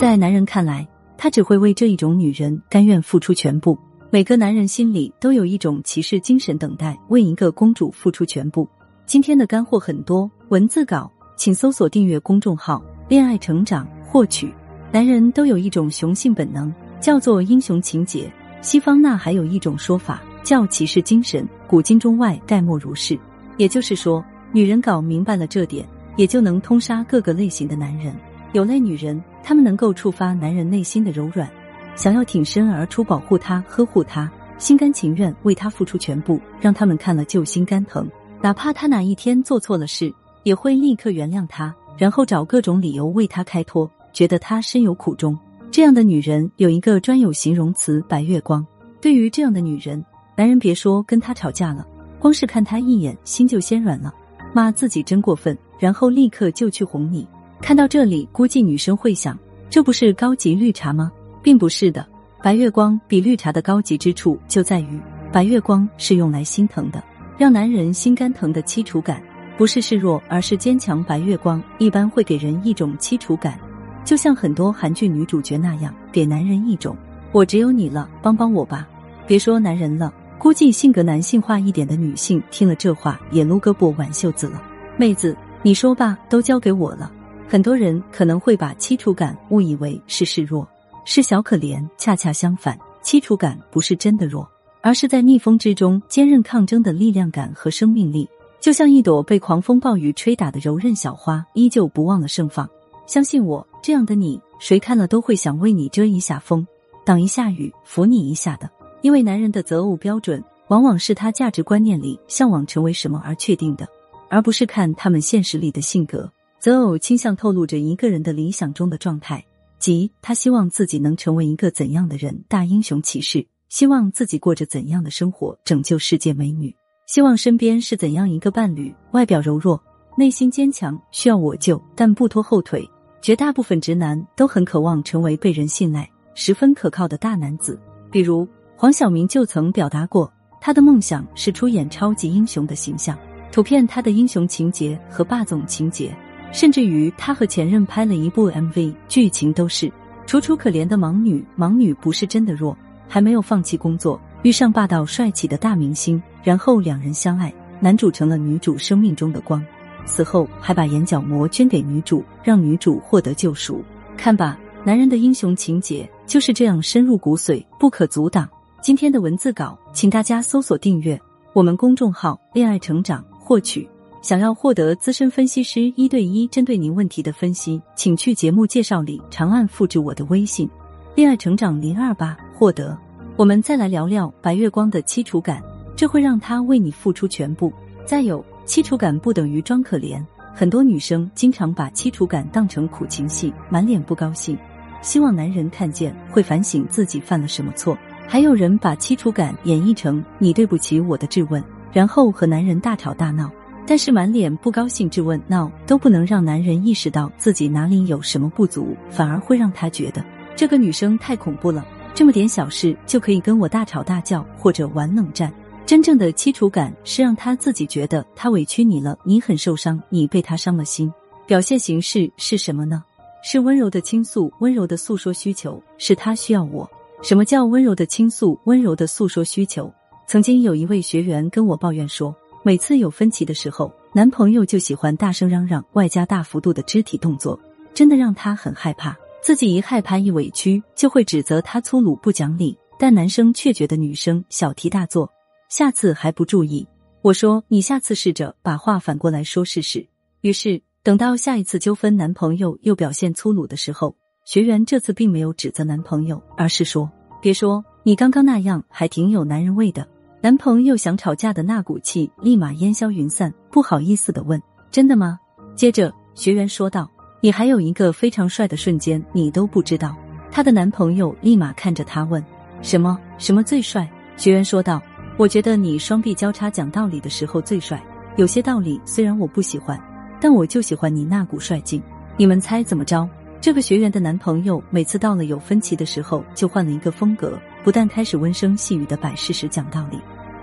[0.00, 0.88] 在男人看来，
[1.18, 3.78] 他只会为这一种女人甘愿付出全部。
[4.08, 8.66] 每个男人心里都有一种骑士精神，等待为一个公主付出全部。
[9.04, 14.50] 今天的干货很多，文字稿请搜索订阅公众号“恋爱成长”获取。
[14.90, 18.32] 男人都有一种雄性本能，叫做英雄情节。
[18.62, 23.18] 西方那还有一种说法叫骑士精神，古今中外概莫如是。
[23.58, 25.86] 也就是说，女人搞明白了这点，
[26.16, 28.16] 也就能通杀各个类型的男人。
[28.52, 31.48] 有类女人，她们能够触发男人内心的柔软，
[31.94, 38.10] 想要挺身而出保护他、呵护他，心甘情愿为他付出全部，让他们看了就心肝疼。
[38.42, 45.38] 哪怕他哪一天做错了事，也会立刻原谅他，然后找各种理由为他开脱，觉得他深有苦衷。
[45.70, 48.66] 这样的女人有一个专有形容词“白月光”。
[49.00, 50.04] 对于这样的女人，
[50.36, 51.86] 男人别说跟她吵架了，
[52.18, 54.12] 光是看她一眼，心就先软了，
[54.52, 57.26] 骂自己真过分，然后立刻就去哄你。
[57.60, 59.38] 看到这里，估计女生会想，
[59.68, 61.12] 这不是高级绿茶吗？
[61.42, 62.04] 并不是的，
[62.42, 64.98] 白月光比绿茶的高级之处就在于，
[65.32, 67.02] 白月光是用来心疼的，
[67.38, 69.22] 让男人心肝疼的凄楚感，
[69.56, 71.04] 不是示弱，而是坚强。
[71.04, 73.58] 白月光一般会给人一种凄楚感，
[74.04, 76.96] 就像很多韩剧女主角那样，给男人一种
[77.30, 78.88] 我只有你了，帮帮我吧。
[79.26, 84.60] 别说男人了，估计性格男性化一点的女性听了这话也撸胳膊挽袖子了。
[84.96, 87.12] 妹子，你说吧，都交给我了。
[87.50, 90.64] 很多人可能会把凄楚感误以为是示弱，
[91.04, 91.84] 是小可怜。
[91.98, 94.48] 恰恰相反，凄楚感不是真的弱，
[94.80, 98.28] 而是在逆风之中坚韧抗争的力量感和生命力。
[98.60, 102.70] 就像一朵被狂风暴雨吹打的柔韧小花，依旧不忘了盛放。
[103.04, 106.64] 相信我，这样的你，谁看了都会想为你遮一下风，
[107.04, 108.70] 挡一下雨，扶你一下的。
[109.02, 113.88] 因为男人的择偶标准，往往是他价值观念里向往成为什么而确定的，
[114.28, 116.30] 而不是看他们现实里的性格。
[116.60, 119.42] 择偶倾向透露着一个人的理想中的状态，
[119.78, 126.70] 即他希望自己能成为一个怎样的人，大英雄骑士；希望自己过着怎样的生活，拯救世界美女；
[127.06, 129.82] 希望身边是怎样一个伴侣，外表柔弱，
[130.18, 132.86] 内心坚强，需要我救但不拖后腿。
[133.22, 137.80] 绝大部分直男都很渴望成为被人信赖、十分可靠的大男子。
[138.10, 138.46] 比如
[138.76, 140.30] 黄晓明就曾表达过，
[140.60, 143.18] 他的梦想是出演超级英雄的形象，
[143.50, 146.14] 图片他的英雄情节和霸总情节。
[146.52, 149.90] 甚至于他和前任拍了一部 MV，剧情都是
[150.26, 151.44] 楚楚可怜的盲女。
[151.56, 152.76] 盲女不是真的弱，
[153.08, 159.64] 还没有放弃工作，遇上霸道帅气的大明星，然后两人相爱，男主成了女主生命中的光，
[160.04, 163.84] 死后还把眼角膜捐给女主，让女主获得救赎。
[164.16, 168.48] 看吧，男人的英雄情节就是这样深入骨髓，不可阻挡。
[168.82, 171.20] 今天的文字稿，请大家搜索订阅
[171.52, 173.88] 我们公众号“恋爱成长”，获取。
[174.22, 180.68] 想要获得资深分析师一对一针对您问题的分析，请去节目介绍里长按复制我的微信
[181.16, 182.96] “恋爱成长零二八”获得。
[183.36, 185.62] 我们再来聊聊白月光的凄楚感，
[185.96, 187.72] 这会让他为你付出全部。
[188.04, 190.22] 再有，凄楚感不等于装可怜，
[190.54, 194.58] 很多女生经常把凄楚感当成苦情戏，满脸不高兴，
[195.00, 197.96] 希望男人看见会反省自己犯了什么错。
[198.28, 203.50] 还有人把凄楚感演绎成你对不起我的质问，然后和男人大吵大闹。
[203.86, 210.24] 但是满脸不高兴质问闹都不能让男人意识到自己哪里有什么不足，反而会让他觉得
[210.54, 215.52] 这个女生太恐怖了，这么点小事就可以跟我大吵大叫或者玩冷战。
[215.86, 221.12] 真正的凄楚感是让他自己觉得他委屈你了，你很受伤，你被他伤了心。
[221.46, 223.02] 表现形式是什么呢？
[223.42, 226.88] 是温柔的倾诉，温柔的诉说需求，是他需要我。
[227.22, 229.92] 什么叫温柔的倾诉，温柔的诉说需求？
[230.28, 232.32] 曾经有一位学员跟我抱怨说。
[232.62, 237.58] 每次有分歧的时候，男朋友就喜欢大声嚷嚷，外加大幅度的肢体动作，
[237.94, 239.16] 真的让她很害怕。
[239.42, 245.30] 自己一害怕一委屈，就会指责他粗鲁不讲理，但男生却觉得女生小题大做，
[245.70, 246.86] 下次还不注意。
[247.22, 250.06] 我说你下次试着把话反过来说试试。
[250.42, 254.14] 于是等到下一次纠纷，男朋友又表现粗鲁的时候，
[254.44, 257.10] 学员这次并没有指责男朋友，而是说
[257.40, 260.06] ：“别说你刚刚那样，还挺有男人味的。”
[260.42, 264.58] 男朋友想吵架的那股气立马烟消云散，不好意思的问
[264.90, 265.38] ：“真的吗？”
[265.76, 267.10] 接着学员说道
[267.42, 270.16] ：“你还有一个非常帅的瞬间，你都不知道。”
[270.50, 272.42] 她的男朋友立马看着她问
[272.80, 273.18] ：“什么？
[273.36, 274.98] 什么最帅？”学员说道
[275.36, 278.02] ：“我觉得你双臂交叉讲道理的时候最帅。
[278.38, 280.02] 有些道理虽然我不喜欢，
[280.40, 282.02] 但我就喜欢你那股帅劲。
[282.38, 283.28] 你们猜怎么着？”
[283.60, 290.18] 这个学员的男朋友每次到了有分歧的时候，就换了一个风格，不但开始温声细语的摆事实讲道理，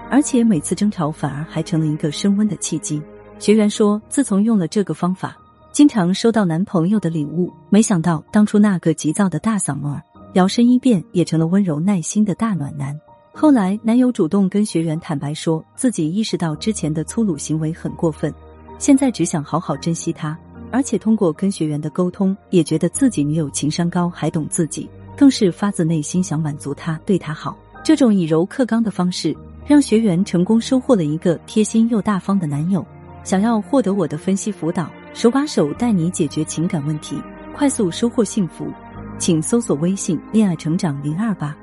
[0.10, 3.02] 而且每次争吵反而还成了一个升温的契机。
[3.40, 5.36] 学员说，自从用了这个方法，
[5.72, 10.00] 经常收到男朋友的礼物，没想到当初那个急躁的大嗓门，
[10.34, 13.00] 摇身一变也成了温柔耐心的大暖男。
[13.34, 18.34] 后来，男友主动跟学员坦白说，自己意识到之前的粗鲁行为很过分，
[18.80, 20.38] 现在只想好好珍惜他。
[20.72, 27.58] 而且通过跟学员的沟通，也觉得自己女友情商高，还懂自己，更是发自内心想满足他，对他好。
[27.84, 29.36] 这种以柔克刚的方式，
[29.66, 32.86] 让学员成功收获了一个贴心又大方的男友。
[33.24, 37.22] 想要获得我的分析辅导，手把手带你解决情感问题，
[37.54, 38.72] 快速收获幸福，
[39.18, 41.54] 请搜索微信“恋爱成长零二八”。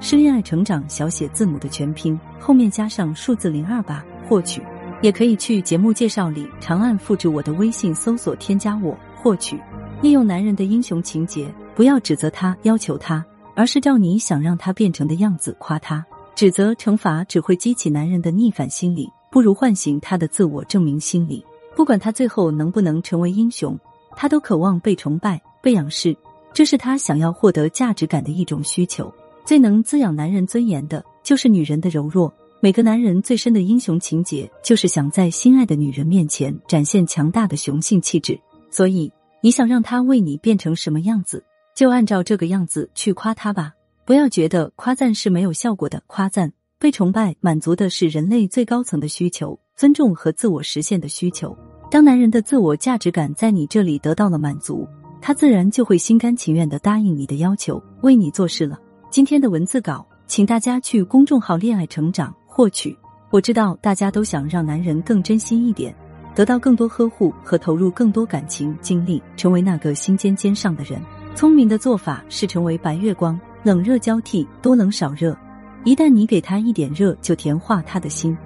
[0.00, 4.60] 是恋爱成长小写字母的全拼，后面加上数字零二八获取，
[5.00, 9.58] 也可以去节目介绍里长按复制我的微信，搜索添加我获取。
[10.02, 13.24] 利用男人的英雄情节，不要指责他、要求他，
[13.54, 16.04] 而是照你想让他变成的样子夸他。
[16.34, 21.44] 指责、惩罚只会激起男人的逆反心理，不如唤醒他的自我证明心理。
[21.76, 23.78] 不管他最后能不能成为英雄，
[24.16, 26.16] 他都渴望被崇拜、被仰视，
[26.52, 29.12] 这是他想要获得价值感的一种需求。
[29.44, 32.32] 最能滋养男人尊严的，就是女人的柔弱。
[32.60, 38.40] 每个男人最深的英雄情节，就是想在心爱的女人面前展现强大的雄性气质。
[38.70, 39.12] 所以，
[39.42, 41.44] 你想让他为你变成什么样子，
[41.74, 43.72] 就按照这个样子去夸他吧。
[44.04, 51.56] 不要觉得夸赞是没有效果的，夸赞被崇拜，满足的是人类最高层的需求——尊重和自我实现的需求。
[51.90, 54.86] 当男人的自我价值感在你这里得到了满足，
[55.20, 58.78] 他自然就会心甘情愿的答应你的要求，为你做事了。
[59.10, 62.96] 今天的文字稿，请大家去公众号“恋爱成长”获取。
[63.30, 65.94] 我知道大家都想让男人更真心一点，
[66.34, 71.00] 得到更多呵护和投入更多感情精力，成为那个心尖尖上的人。
[71.34, 75.36] 聪明的做法是成为白月光，冷热交替，多冷少热。
[75.82, 78.36] 一旦你给他一点热，就甜化他的心，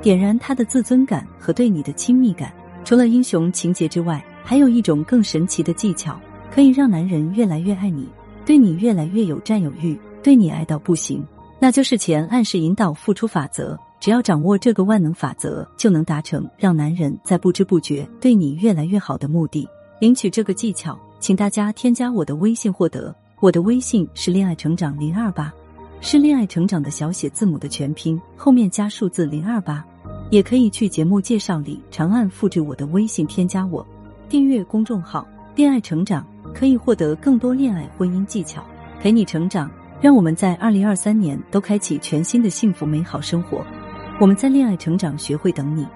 [0.00, 2.50] 点燃他的自尊感和对你的亲密感。
[2.84, 6.18] 除了英雄情节之外，还有一种更神奇的技巧，
[6.50, 8.08] 可以让男人越来越爱你，
[8.46, 9.98] 对你越来越有占有欲。
[10.22, 11.24] 对你爱到不行，
[11.60, 13.78] 那就是前暗示引导付出法则。
[14.00, 19.68] 只要掌握这个万能法则，就能达成让男人在不知不觉对你越来越好的目的。
[20.00, 23.14] 领取这个技巧，请大家添加我的微信获得。
[23.40, 25.52] 我的微信是恋爱成长零二八，
[26.00, 29.84] 是恋爱成长的小写字母的全拼，后面加数字零二八。
[30.30, 33.86] 也可以去节目介绍里长按复制我的微信添加我，
[34.28, 35.26] 订阅公众号
[35.56, 38.62] “恋爱成长”，可以获得更多恋爱婚姻技巧，
[39.00, 39.70] 陪你成长。
[40.00, 43.64] 让我们在二零二三年都开启全新的幸福美好生活。
[44.20, 45.86] 我们在恋爱成长学会等你。